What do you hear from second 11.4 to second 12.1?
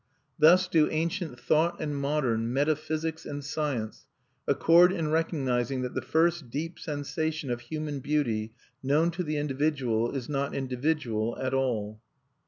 all.